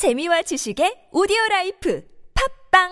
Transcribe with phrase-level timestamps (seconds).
[0.00, 2.00] 재미와 지식의 오디오 라이프
[2.32, 2.88] 팝빵!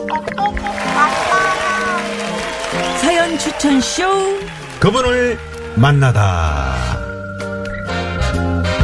[3.03, 4.09] 사연 추천 쇼.
[4.81, 5.37] 그분을
[5.77, 6.99] 만나다.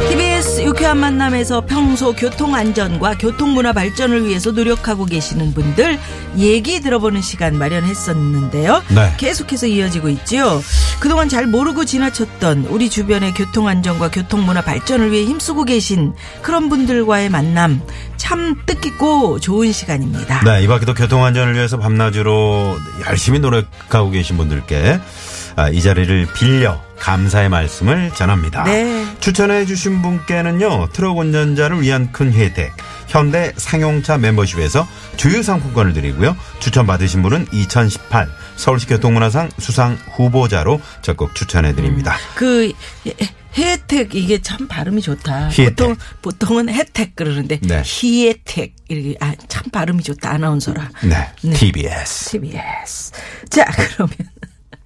[0.09, 5.99] TBS 유쾌한 만남에서 평소 교통 안전과 교통 문화 발전을 위해서 노력하고 계시는 분들
[6.37, 8.83] 얘기 들어보는 시간 마련했었는데요.
[8.89, 9.13] 네.
[9.17, 10.61] 계속해서 이어지고 있지요.
[10.99, 16.69] 그동안 잘 모르고 지나쳤던 우리 주변의 교통 안전과 교통 문화 발전을 위해 힘쓰고 계신 그런
[16.69, 17.81] 분들과의 만남
[18.17, 20.43] 참 뜻깊고 좋은 시간입니다.
[20.43, 26.81] 네, 이 밖에도 교통 안전을 위해서 밤낮으로 열심히 노력하고 계신 분들께 아, 이 자리를 빌려
[26.99, 28.63] 감사의 말씀을 전합니다.
[28.63, 29.05] 네.
[29.19, 32.71] 추천해 주신 분께는요, 트럭 운전자를 위한 큰 혜택,
[33.07, 36.37] 현대 상용차 멤버십에서 주유 상품권을 드리고요.
[36.59, 42.15] 추천 받으신 분은 2018 서울시 교통문화상 수상 후보자로 적극 추천해 드립니다.
[42.35, 42.71] 그
[43.05, 43.13] 혜-
[43.57, 45.47] 혜택 이게 참 발음이 좋다.
[45.49, 45.75] 혜택.
[45.75, 47.81] 보통 보통은 혜택 그러는데 네.
[47.83, 50.89] 희혜택 이렇게 아 참 발음이 좋다 아나운서라.
[51.03, 51.53] 네, 네.
[51.53, 52.29] TBS.
[52.31, 53.11] TBS.
[53.49, 54.13] 자 그러면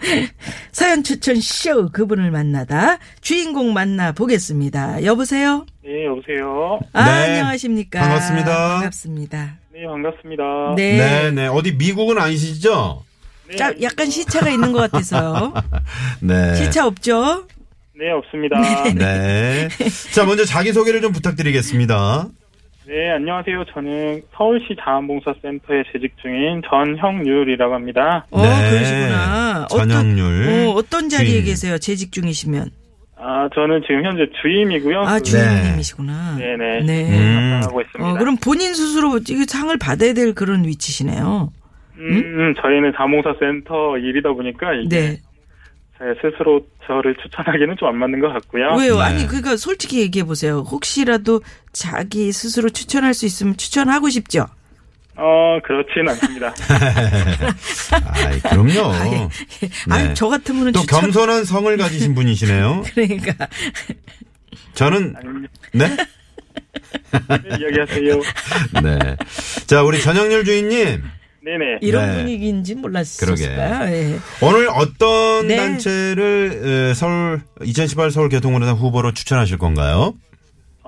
[0.71, 5.03] 사연 추천 쇼 그분을 만나다 주인공 만나 보겠습니다.
[5.03, 5.65] 여보세요.
[5.83, 6.79] 네, 여보세요.
[6.93, 7.11] 아, 네.
[7.31, 7.99] 안녕하십니까.
[7.99, 8.67] 반갑습니다.
[8.75, 9.57] 반갑습니다.
[9.73, 10.43] 네, 반갑습니다.
[10.75, 10.97] 네.
[10.97, 11.47] 네, 네.
[11.47, 13.03] 어디 미국은 아니시죠?
[13.49, 15.53] 네, 자, 약간 시차가 있는 것 같아서요.
[16.21, 16.55] 네.
[16.55, 17.45] 시차 없죠?
[17.95, 18.59] 네, 없습니다.
[18.95, 19.67] 네.
[20.13, 22.27] 자, 먼저 자기소개를 좀 부탁드리겠습니다.
[22.85, 23.63] 네, 안녕하세요.
[23.73, 28.25] 저는 서울시 자원봉사센터에 재직 중인 전형률이라고 합니다.
[28.29, 28.69] 어, 네.
[28.71, 29.52] 그러시구나.
[29.69, 30.43] 전형률.
[30.43, 31.45] 어떤, 어, 어떤 자리에 주임.
[31.45, 31.77] 계세요?
[31.77, 32.69] 재직 중이시면.
[33.17, 34.99] 아, 저는 지금 현재 주임이고요.
[35.01, 36.35] 아, 그- 주임님이시구나.
[36.37, 36.81] 네네.
[36.85, 37.09] 네.
[37.17, 37.61] 음.
[37.63, 38.11] 하고 있습니다.
[38.11, 41.51] 어, 그럼 본인 스스로 이 상을 받아야 될 그런 위치시네요.
[41.99, 45.21] 음, 음, 저희는 자원봉사센터 일이다 보니까 이게 네.
[45.97, 48.75] 제 스스로 저를 추천하기는 좀 안 맞는 것 같고요.
[48.77, 48.95] 왜요?
[48.97, 49.01] 네.
[49.03, 50.65] 아니, 그러니까 솔직히 얘기해 보세요.
[50.69, 54.47] 혹시라도 자기 스스로 추천할 수 있으면 추천하고 싶죠?
[55.15, 56.53] 어, 그렇진 않습니다.
[58.25, 58.91] 아이, 그럼요.
[59.89, 61.01] 아니, 저 같으면은 또 추천.
[61.01, 62.83] 겸손한 성을 가지신 분이시네요.
[62.93, 63.47] 그러니까.
[64.73, 65.53] 저는, 아닙니다.
[65.73, 65.87] 네?
[65.87, 68.21] 네, 이야기하세요.
[68.83, 69.17] 네.
[69.67, 71.03] 자, 우리 전영률 주인님.
[71.45, 71.79] 네네.
[71.81, 72.17] 이런 네.
[72.17, 72.81] 분위기인지 그러게.
[72.81, 73.93] 몰랐을까요?
[73.93, 74.19] 예.
[74.41, 75.57] 오늘 어떤 네.
[75.57, 80.13] 단체를 에, 서울 2018 서울 교통운행사 후보로 추천하실 건가요?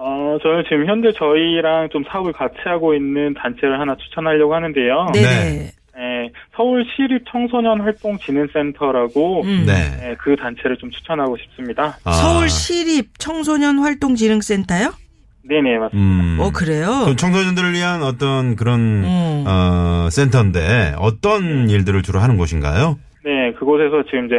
[0.07, 5.07] 어, 저는 지금 현재 저희랑 좀 사업을 같이 하고 있는 단체를 하나 추천하려고 하는데요.
[5.13, 5.25] 네네.
[5.25, 5.71] 네.
[5.97, 9.63] 예, 서울 시립 청소년 활동 진흥센터라고 음.
[9.65, 9.73] 네.
[10.03, 11.97] 예, 그 단체를 좀 추천하고 싶습니다.
[12.03, 14.93] 아, 서울 시립 청소년 활동 진흥센터요?
[15.47, 15.97] 네네 맞습니다.
[15.97, 16.37] 음.
[16.39, 17.15] 어, 그래요?
[17.17, 19.43] 청소년들을 위한 어떤 그런 음.
[19.47, 22.99] 어, 센터인데 어떤 일들을 주로 하는 곳인가요?
[23.23, 24.35] 네 그곳에서 지금 이제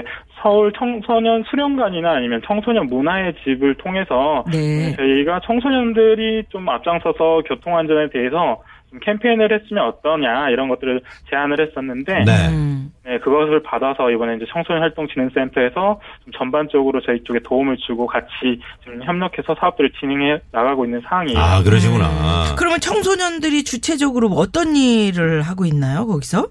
[0.46, 4.94] 서울 청소년 수련관이나 아니면 청소년 문화의 집을 통해서 네.
[4.94, 12.24] 저희가 청소년들이 좀 앞장서서 교통 안전에 대해서 좀 캠페인을 했으면 어떠냐 이런 것들을 제안을 했었는데
[12.24, 12.32] 네.
[12.50, 12.92] 음.
[13.04, 18.60] 네, 그것을 받아서 이번에 이제 청소년 활동 진흥센터에서 좀 전반적으로 저희 쪽에 도움을 주고 같이
[18.84, 21.38] 지금 협력해서 사업들을 진행해 나가고 있는 상황이에요.
[21.40, 22.54] 아, 그러시구나.
[22.56, 26.46] 그러면 청소년들이 주체적으로 어떤 일을 하고 있나요, 거기서?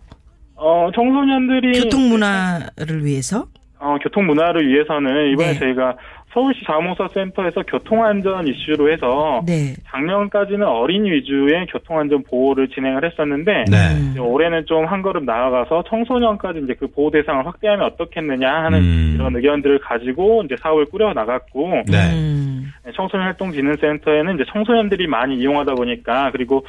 [0.55, 3.47] 어, 청소년들이 교통 문화를 위해서?
[3.85, 5.59] 어, 교통 문화를 위해서는 이번에 네.
[5.59, 5.96] 저희가
[6.34, 9.73] 서울시 자원봉사센터에서 교통안전 이슈로 해서 네.
[9.88, 13.78] 작년까지는 어린이 위주의 교통안전 보호를 진행을 했었는데 네.
[14.12, 19.12] 이제 올해는 좀 한 걸음 나아가서 청소년까지 이제 그 보호 대상을 확대하면 어떻겠느냐 하는 음.
[19.16, 22.13] 이런 의견들을 가지고 이제 사업을 꾸려 나갔고 네.
[22.13, 22.72] 음.
[22.96, 26.66] 청소년 활동진흥센터에는 이제 청소년들이 많이 이용하다 보니까 그리고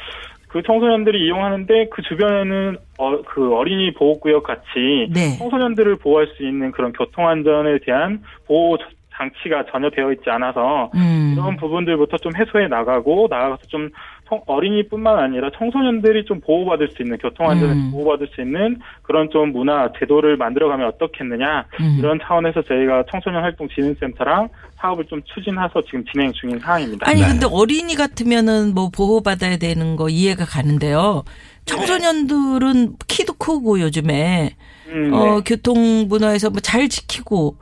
[0.49, 5.37] 그 청소년들이 이용하는데 그 주변에는 어, 그 어린이 보호구역 같이 네.
[5.39, 8.79] 청소년들을 보호할 수 있는 그런 교통안전에 대한 보호
[9.17, 11.33] 장치가 전혀 되어 있지 않아서 음.
[11.35, 13.89] 이런 부분들부터 좀 해소해 나가고 나아가서 좀
[14.29, 17.91] 청- 어린이뿐만 아니라 청소년들이 좀 보호받을 수 있는 교통안전을 음.
[17.93, 21.97] 보호받을 수 있는 그런 좀 문화 제도를 만들어가면 어떻겠느냐 음.
[21.99, 27.09] 이런 차원에서 저희가 청소년 활동 진흥센터랑 사업을 좀 추진해서 지금 진행 중인 상황입니다.
[27.09, 27.29] 아니 네.
[27.29, 31.23] 근데 어린이 같으면은 뭐 보호받아야 되는 거 이해가 가는데요.
[31.65, 34.51] 청소년들은 키도 크고 요즘에
[34.89, 35.41] 음, 어 네.
[35.47, 37.57] 교통 문화에서 뭐 잘 지키고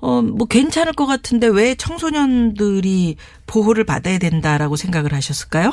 [0.00, 3.16] 어 뭐 괜찮을 것 같은데 왜 청소년들이
[3.46, 5.70] 보호를 받아야 된다라고 생각을 하셨을까요?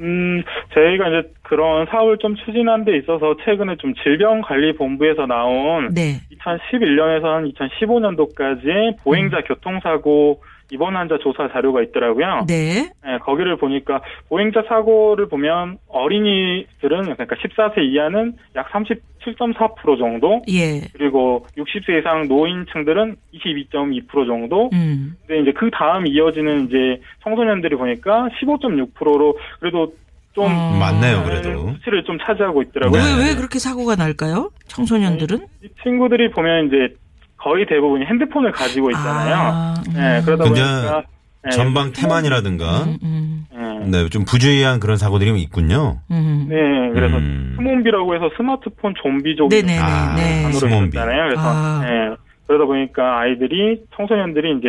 [0.00, 0.42] 음,
[0.74, 6.20] 저희가 이제 그런 사업을 좀 추진한 데 있어서 최근에 좀 질병관리본부에서 나온 네.
[6.38, 12.44] 2011년에서 한 2015년도까지 보행자 교통사고 입원 환자 조사 자료가 있더라고요.
[12.46, 12.90] 네.
[13.04, 20.82] 네, 거기를 보니까 보행자 사고를 보면 어린이들은 그러니까 14세 이하는 약 37.4% 정도, 예.
[20.92, 24.70] 그리고 60세 이상 노인층들은 22.2% 정도.
[24.72, 25.16] 음.
[25.26, 29.92] 근데 이제 그 다음 이어지는 이제 청소년들이 보니까 15.6%로 그래도
[30.34, 30.76] 좀 어.
[30.78, 31.72] 맞네요, 그래도.
[31.72, 33.00] 수치를 좀 차지하고 있더라고요.
[33.00, 33.16] 네.
[33.18, 34.50] 왜, 왜 그렇게 사고가 날까요?
[34.68, 35.38] 청소년들은?
[35.64, 36.94] 이 친구들이 보면 이제
[37.38, 39.34] 거의 대부분이 핸드폰을 가지고 있잖아요.
[39.34, 39.92] 아, 음.
[39.94, 41.02] 네, 그러다 보니까
[41.44, 43.46] 네, 전방 태만이라든가 음, 음,
[43.90, 46.00] 네, 네, 좀 부주의한 그런 사고들이 있군요.
[46.10, 46.46] 음.
[46.48, 46.56] 네,
[46.92, 47.54] 그래서 음.
[47.56, 49.78] 스몬비라고 해서 스마트폰 좀비족 네네네.
[49.78, 50.42] 아, 네.
[50.42, 50.96] 단어를 스몬비.
[50.96, 51.22] 썼잖아요.
[51.28, 51.80] 그래서 아.
[51.86, 52.16] 네,
[52.48, 54.68] 그러다 보니까 아이들이 청소년들이 이제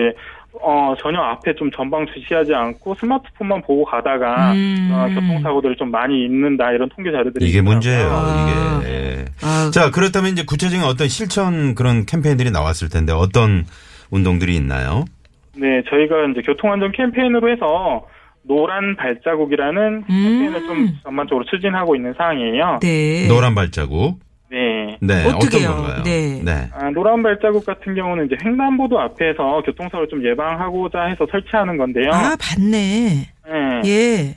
[0.62, 4.90] 어, 전혀 앞에 좀 전방 주시하지 않고 스마트폰만 보고 가다가 음.
[4.92, 7.74] 어, 교통사고들이 좀 많이 있는다 이런 통계 자료들이 이게 있더라고요.
[7.74, 8.82] 문제예요, 아.
[8.82, 9.26] 이게.
[9.42, 13.66] 아, 자, 그렇다면 이제 구체적인 어떤 실천 그런 캠페인들이 나왔을 텐데 어떤
[14.12, 15.06] 운동들이 있나요?
[15.56, 18.06] 네, 저희가 이제 교통안전 캠페인으로 해서
[18.44, 22.80] 노란 발자국이라는 캠페인을 좀 전반적으로 추진하고 있는 상황이에요.
[22.82, 23.28] 네.
[23.28, 24.20] 노란 발자국.
[25.02, 25.24] 네.
[25.24, 25.76] 네, 어떻게요?
[25.76, 26.04] 건가요?
[26.04, 26.42] 네.
[26.74, 32.12] 아, 노란 발자국 같은 경우는 이제 횡단보도 앞에서 교통사고를 좀 예방하고자 해서 설치하는 건데요.
[32.12, 33.28] 아, 봤네.
[33.48, 33.82] 네.
[33.86, 34.36] 예.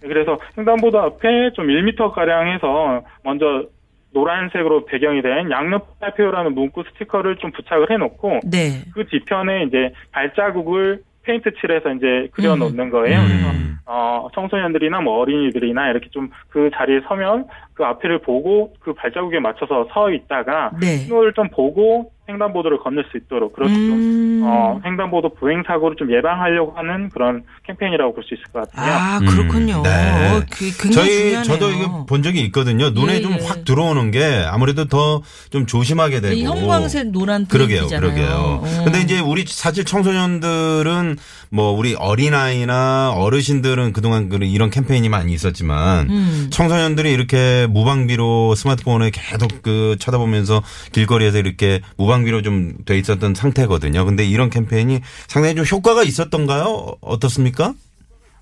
[0.00, 3.66] 그래서 횡단보도 앞에 좀 1m 가량 해서 먼저
[4.12, 8.82] 노란색으로 배경이 된 양옆발표라는 문구 스티커를 좀 부착을 해놓고 네.
[8.92, 13.20] 그 뒤편에 이제 발자국을 페인트 칠해서 이제 그려놓는 거예요.
[13.26, 13.78] 그래서 음.
[13.86, 19.86] 어, 청소년들이나 뭐 어린이들이나 이렇게 좀 그 자리에 서면 그 앞에를 보고 그 발자국에 맞춰서
[19.94, 20.98] 서 있다가 네.
[20.98, 24.42] 신호를 좀 보고 횡단보도를 건널 수 있도록 그렇게 좀 음.
[24.44, 28.92] 어, 횡단보도 보행 사고를 좀 예방하려고 하는 그런 캠페인이라고 볼 수 있을 것 같아요.
[28.92, 29.78] 아, 그렇군요.
[29.78, 29.90] 음, 네.
[30.36, 31.42] 어, 그, 굉장히 저희 중요하네요.
[31.44, 32.90] 저도 이거 본 적이 있거든요.
[32.90, 33.46] 눈에 예, 좀 예.
[33.46, 36.34] 확 들어오는 게 아무래도 더 좀 조심하게 되고.
[36.34, 37.86] 이 형광색 노란 그러게요.
[37.86, 38.60] 그러게요.
[38.62, 38.84] 어.
[38.84, 41.16] 근데 이제 우리 사실 청소년들은
[41.50, 46.46] 뭐 우리 어린 아이나 어르신 들은 그동안 그런 이런 캠페인이 많이 있었지만 음.
[46.50, 50.62] 청소년들이 이렇게 무방비로 스마트폰을 계속 그 쳐다보면서
[50.92, 54.04] 길거리에서 이렇게 무방비로 좀 돼 있었던 상태거든요.
[54.04, 56.96] 근데 이런 캠페인이 상당히 좀 효과가 있었던가요?
[57.00, 57.74] 어떻습니까?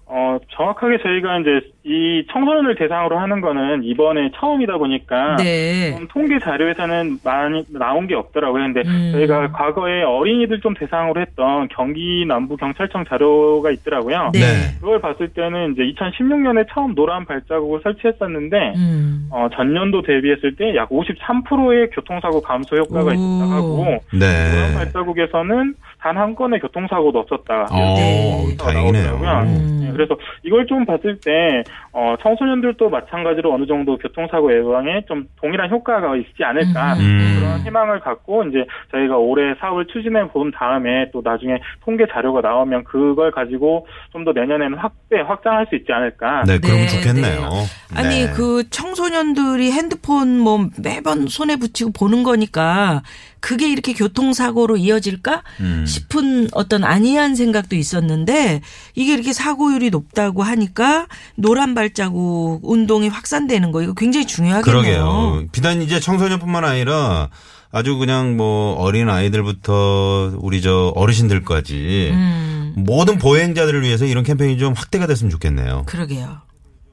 [0.06, 1.50] 어, 정확하게 저희가 이제
[1.88, 5.94] 이 청소년을 대상으로 하는 거는 이번에 처음이다 보니까 네.
[5.96, 8.62] 좀 통계 자료에서는 많이 나온 게 없더라고요.
[8.64, 9.11] 근데 음.
[9.14, 14.32] 저희가 과거에 어린이들 좀 대상으로 했던 경기 남부 경찰청 자료가 있더라고요.
[14.35, 14.40] 네.
[14.81, 19.29] 그걸 봤을 때는 이제 2016년에 처음 노란 발자국을 설치했었는데 음.
[19.31, 23.12] 어, 전년도 대비했을 때 약 53%의 교통사고 감소 효과가 오.
[23.14, 24.75] 있다고 하고 노란 네.
[24.75, 27.67] 발자국에서는 단 한 건의 교통사고도 없었다.
[27.70, 28.56] 어, 네.
[28.58, 29.05] 다행이네요.
[29.19, 29.43] 나오더라고요.
[29.52, 29.81] 음.
[29.85, 35.70] 네, 그래서 이걸 좀 봤을 때 어, 청소년들도 마찬가지로 어느 정도 교통사고 예방에 좀 동일한
[35.70, 37.38] 효과가 있지 않을까 음.
[37.40, 42.84] 그런 희망을 갖고 이제 저희가 올해 사업을 추진해 본 다음에 또 나중에 통계 자료가 나오면
[42.84, 46.44] 그걸 가지고 좀 더 내년에는 확대 확장할 수 있지 않을까.
[46.46, 47.48] 네, 그럼 네, 좋겠네요.
[47.94, 48.32] 아니 네.
[48.34, 53.02] 그 청소년들이 핸드폰 뭐 매번 손에 붙이고 보는 거니까
[53.40, 55.85] 그게 이렇게 교통사고로 이어질까 음.
[55.87, 58.61] 싶은 어떤 안이한 생각도 있었는데
[58.94, 61.06] 이게 이렇게 사고율이 높다고 하니까
[61.37, 64.82] 노란 발자국 운동이 확산되는 거 이거 굉장히 중요하겠네요.
[64.82, 65.44] 그러게요.
[65.52, 67.29] 비단 이제 청소년뿐만 아니라
[67.70, 74.73] 아주 그냥 뭐 어린 아이들부터 우리 저 어르신들까지 음, 모든 보행자들을 위해서 이런 캠페인이 좀
[74.73, 75.85] 확대가 됐으면 좋겠네요.
[75.87, 76.48] 그러게요.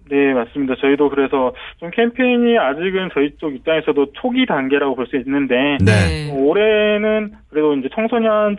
[0.09, 0.75] 네, 맞습니다.
[0.75, 6.31] 저희도 그래서 좀 캠페인이 아직은 저희 쪽 입장에서도 초기 단계라고 볼 수 있는데 네.
[6.31, 8.57] 어, 올해는 그래도 이제 청소년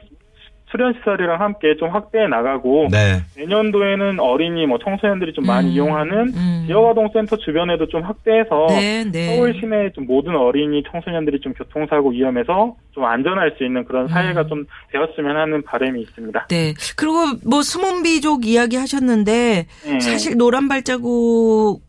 [0.77, 3.23] 수련 시설이랑 함께 좀 확대해 나가고 네.
[3.37, 6.65] 내년도에는 어린이 뭐 청소년들이 좀 많이 음, 이용하는 음.
[6.67, 9.35] 지역아동센터 주변에도 좀 확대해서 네, 네.
[9.35, 14.43] 서울 시내 좀 모든 어린이 청소년들이 좀 교통사고 위험에서 좀 안전할 수 있는 그런 사회가
[14.43, 14.49] 음.
[14.49, 16.47] 좀 되었으면 하는 바람이 있습니다.
[16.49, 16.75] 네.
[16.97, 17.15] 그리고
[17.49, 20.01] 뭐 스몬비족 이야기 하셨는데 네.
[20.01, 21.86] 사실 노란 발자국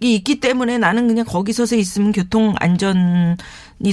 [0.00, 3.36] 이 있기 때문에 나는 그냥 거기 서서 있으면 교통 안전이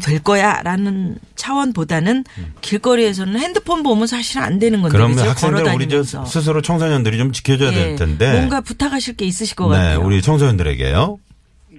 [0.04, 2.24] 될 거야라는 차원보다는
[2.62, 5.20] 길거리에서는 핸드폰 보면 사실 안 되는 건데 그러면?
[5.20, 6.26] 학생들 우리 저.
[6.26, 7.74] 스스로 청소년들이 좀 지켜줘야 예.
[7.76, 8.32] 될 텐데.
[8.34, 10.02] 뭔가 부탁하실 게 있으실 것 네, 같아요.
[10.02, 11.18] 우리 청소년들에게요.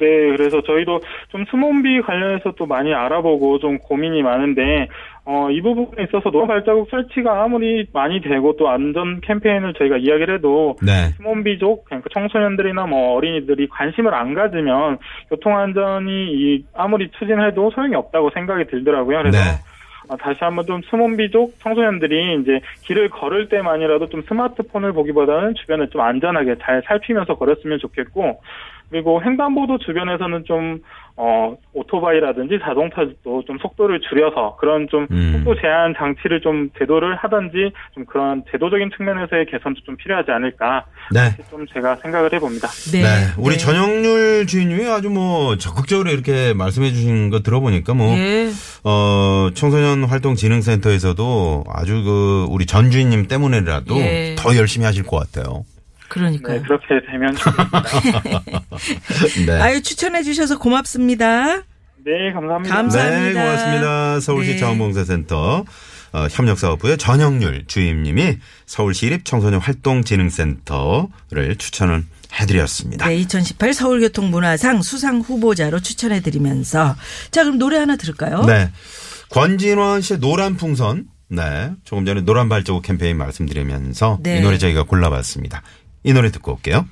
[0.02, 4.88] 네, 그래서 저희도 좀 스몬비 관련해서 또 많이 알아보고 좀 고민이 많은데,
[5.25, 10.35] 어, 이 부분에 있어서 노란 발자국 설치가 아무리 많이 되고 또 안전 캠페인을 저희가 이야기를
[10.35, 11.12] 해도 네.
[11.16, 14.99] 스몬비족, 그러니까 청소년들이나 뭐 어린이들이 관심을 안 가지면
[15.30, 19.18] 교통 안전이 이 아무리 추진해도 소용이 없다고 생각이 들더라고요.
[19.18, 19.72] 그래서 네.
[20.12, 26.02] 어, 다시 한번 좀 스몬비족 청소년들이 이제 길을 걸을 때만이라도 좀 스마트폰을 보기보다는 주변을 좀
[26.02, 28.40] 안전하게 잘 살피면서 걸었으면 좋겠고
[28.90, 30.81] 그리고 횡단보도 주변에서는 좀
[31.16, 35.33] 어, 오토바이라든지 자동차도 좀 속도를 줄여서 그런 좀 음.
[35.37, 41.21] 속도 제한 장치를 좀 제도를 하든지 좀 그런 제도적인 측면에서의 개선도 좀 필요하지 않을까 네.
[41.50, 42.69] 좀 제가 생각을 해봅니다.
[42.92, 42.99] 네.
[43.38, 48.49] 우리 전영률 주인님이 아주 뭐 적극적으로 이렇게 말씀해 주신 거 들어보니까 뭐, 예.
[48.85, 54.35] 어, 청소년 활동 진흥센터에서도 아주 그 우리 전 주인님 때문에라도 예.
[54.38, 55.64] 더 열심히 하실 것 같아요.
[56.09, 56.59] 그러니까요.
[56.59, 58.42] 네, 그렇게 되면 좋겠습니다.
[59.56, 59.61] 네.
[59.62, 61.62] 아유 추천해 주셔서 고맙습니다.
[62.04, 62.75] 네, 감사합니다.
[62.75, 63.42] 감사- 네, 감사합니다.
[63.42, 64.21] 고맙습니다.
[64.21, 64.56] 서울시 네.
[64.59, 65.64] 자원봉사센터
[66.14, 72.04] 어, 협력사업부의 전영률 주임님이 서울시립 청소년 활동진흥센터를 추천을
[72.35, 73.06] 해드렸습니다.
[73.09, 76.97] 네, 2018 서울교통문화상 수상 후보자로 추천해 드리면서
[77.30, 78.42] 자 그럼 노래 하나 들을까요?
[78.44, 78.71] 네.
[79.33, 81.09] 권진원 씨의 노란 풍선.
[81.29, 81.73] 네.
[81.85, 84.39] 조금 전에 노란 발자국 캠페인 말씀드리면서 네.
[84.39, 85.62] 이 노래 저희가 골라봤습니다.
[86.05, 86.87] 이 노래 듣고 올게요.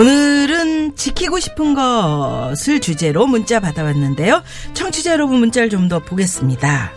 [0.00, 4.42] 오늘은 지키고 싶은 것을 주제로 문자 받아왔는데요.
[4.72, 6.92] 청취자 여러분 문자를 좀 더 보겠습니다.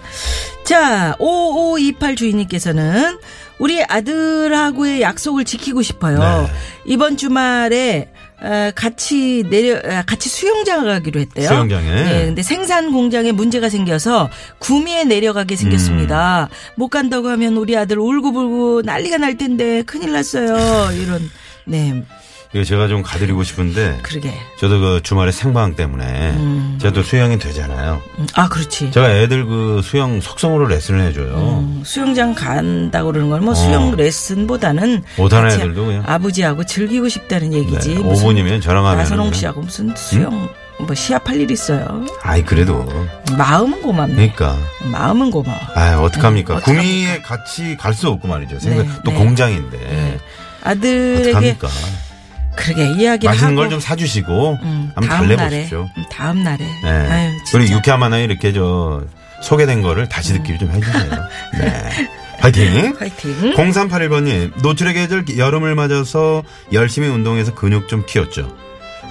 [0.64, 3.18] 자, 5528 주인님께서는
[3.60, 6.20] 우리 아들하고의 약속을 지키고 싶어요.
[6.20, 6.48] 네.
[6.86, 8.10] 이번 주말에
[8.42, 11.48] 어, 같이 내려 아, 같이 수영장 가기로 했대요.
[11.48, 11.90] 수영장에.
[11.90, 14.30] 네, 근데 생산 공장에 문제가 생겨서
[14.60, 16.50] 구미에 내려가게 생겼습니다.
[16.52, 16.56] 음.
[16.76, 20.92] 못 간다고 하면 우리 아들 울고불고 난리가 날 텐데 큰일 났어요.
[20.94, 21.30] 이런
[21.66, 22.04] 네,
[22.54, 24.32] 이거 제가 좀 가드리고 싶은데 그러게.
[24.60, 28.00] 저도 그 주말에 생방 때문에 제가 또 수영이 되잖아요.
[28.20, 28.92] 음, 아, 그렇지.
[28.92, 31.34] 제가 애들 그 수영 속성으로 레슨을 해줘요.
[31.66, 35.22] 음, 수영장 간다고 그러는 건 뭐 수영 레슨보다는 어.
[35.22, 36.04] 못하는 애들도 그냥.
[36.06, 37.96] 아버지하고 즐기고 싶다는 얘기지.
[37.96, 42.06] 네, 무슨 5분이면 저랑 하면 나선홍 씨하고 무슨 수영 뭐 시합할 일 있어요.
[42.22, 42.86] 아이 그래도
[43.38, 44.14] 마음은 고맙네.
[44.16, 44.56] 그러니까
[44.92, 45.58] 마음은 고마워.
[45.76, 48.60] 아 어떡합니까 음, 구미에 같이 갈 수 없고 말이죠.
[48.60, 49.18] 생각 네, 또 네.
[49.18, 50.20] 공장인데
[50.64, 51.68] 아들에게 어떡합니까?
[52.56, 55.90] 그러게 이야기를 맛있는 걸 좀 사주시고 음, 한번 달래보십시오.
[55.98, 56.66] 음, 다음 날에.
[56.84, 56.90] 네.
[56.90, 57.78] 아유, 우리 진짜.
[57.78, 59.02] 유쾌한 만화에 이렇게 저
[59.42, 61.12] 소개된 거를 다시 듣기를 좀 해주세요.
[61.60, 62.10] 네.
[62.40, 62.96] 파이팅!
[62.98, 63.54] 파이팅.
[63.56, 66.44] 0381번님, 노출의 계절 여름을 맞아서
[66.74, 68.54] 열심히 운동해서 근육 좀 키웠죠.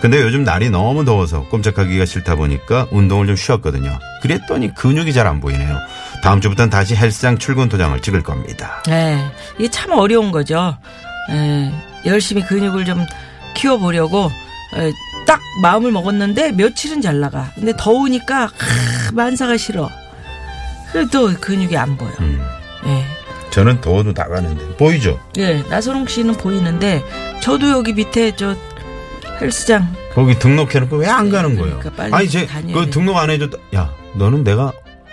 [0.02, 3.98] 근데 요즘 날이 너무 더워서 꼼짝하기가 싫다 보니까 운동을 좀 쉬었거든요.
[4.20, 5.78] 그랬더니 근육이 잘 안 보이네요.
[6.22, 8.82] 다음 주부터는 다시 헬스장 출근 도장을 찍을 겁니다.
[8.86, 9.18] 네,
[9.58, 10.76] 이게 참 어려운 거죠.
[11.30, 11.72] 예,
[12.04, 13.06] 열심히 근육을 좀
[13.54, 14.30] 키워보려고
[14.76, 14.92] 예,
[15.26, 17.50] 딱 마음을 먹었는데 며칠은 잘 나가.
[17.54, 19.90] 근데 더우니까 하, 만사가 싫어.
[20.92, 22.10] 그래도 근육이 안 보여.
[22.20, 22.40] 음.
[22.86, 23.04] 예.
[23.50, 24.76] 저는 더워도 나가는데.
[24.76, 25.20] 보이죠?
[25.38, 27.02] 예, 나선홍 씨는 보이는데
[27.40, 28.56] 저도 여기 밑에 저
[29.40, 31.78] 헬스장 거기 등록해놓고 왜 안 가는 거예요?
[31.80, 32.90] 그러니까 아니, 제, 그 돼.
[32.90, 33.58] 등록 안 해줬다.
[33.74, 34.72] 야, 너는 내가,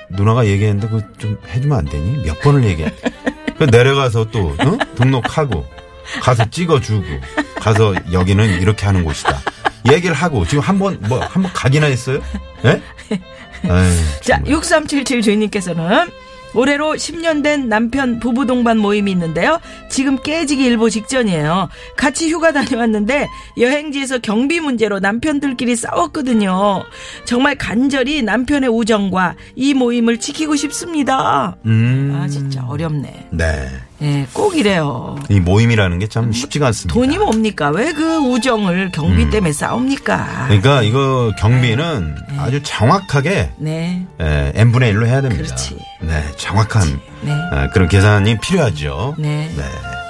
[0.09, 2.23] 누나가 얘기했는데 그거 좀 해주면 안 되니?
[2.25, 2.93] 몇 번을 얘기해.
[3.57, 4.77] 그 내려가서 또, 어?
[4.95, 5.65] 등록하고,
[6.21, 7.05] 가서 찍어주고,
[7.59, 9.39] 가서 여기는 이렇게 하는 곳이다.
[9.91, 12.21] 얘기를 하고, 지금 한 번, 뭐, 한 번 가기나 했어요?
[12.65, 12.81] 예?
[14.21, 14.51] 자, 정말.
[14.51, 16.07] 6377 주인님께서는
[16.55, 19.59] 올해로 10년 된 남편 부부 동반 모임이 있는데요.
[19.87, 21.69] 지금 깨지기 일보 직전이에요.
[21.95, 23.27] 같이 휴가 다녀왔는데
[23.59, 26.83] 여행지에서 경비 문제로 남편들끼리 싸웠거든요.
[27.25, 31.55] 정말 간절히 남편의 우정과 이 모임을 지키고 싶습니다.
[31.67, 32.19] 음.
[32.19, 33.27] 아, 진짜 어렵네.
[33.31, 33.67] 네.
[34.01, 35.17] 예, 꼭 이래요.
[35.29, 36.93] 이 모임이라는 게 참 쉽지가 않습니다.
[36.93, 37.69] 돈이 뭡니까?
[37.69, 39.29] 왜 그 우정을 경비 음.
[39.29, 40.45] 때문에 싸웁니까?
[40.47, 44.05] 그러니까 이거 경비는 아주 정확하게 네.
[44.21, 45.43] 에, n분의 1로 해야 됩니다.
[45.43, 45.77] 그렇지.
[46.01, 47.31] 네, 정확한 네.
[47.51, 49.15] 아, 그런 계산이 필요하죠.
[49.17, 49.49] 네.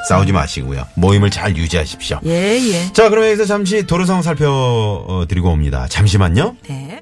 [0.07, 0.85] 싸우지 마시고요.
[0.95, 2.19] 모임을 잘 유지하십시오.
[2.25, 2.93] 예, 예.
[2.93, 5.87] 자, 그럼 여기서 잠시 도로 상황 살펴드리고 옵니다.
[5.89, 6.55] 잠시만요.
[6.67, 7.01] 네.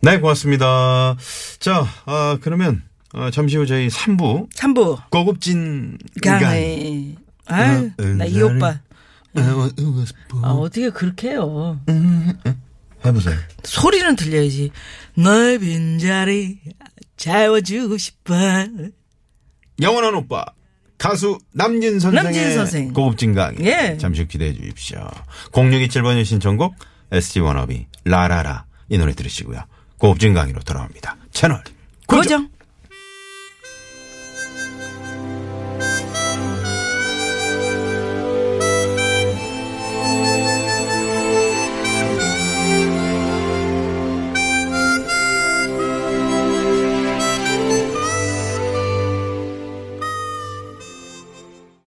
[0.00, 1.16] 네, 고맙습니다.
[1.60, 2.82] 자, 아, 그러면
[3.14, 5.08] 어, 잠시 후 저희 3부 3부.
[5.10, 7.14] 고급진 강해.
[7.46, 8.80] 아유, 나이 음, 오빠.
[9.34, 9.70] 어,
[10.42, 11.80] 아, 어떻게 그렇게 해요?
[13.04, 13.36] 해보세요.
[13.62, 14.70] 소리는 들려야지.
[15.14, 16.58] 널 빈자리
[17.16, 18.34] 채워주고 싶어.
[19.80, 20.44] 영원한 오빠
[20.98, 22.92] 가수 남진 선생의 남진 선생.
[22.92, 23.96] 고급진 강의 예.
[23.98, 25.08] 잠시 후 기대해 주십시오.
[25.52, 26.74] 0627번의 신청곡
[27.12, 29.60] ST 워너비 라라라 이 노래 들으시고요.
[29.98, 31.16] 고급진 강의로 돌아옵니다.
[31.30, 31.62] 채널
[32.06, 32.48] 고정.
[32.48, 32.57] 고정.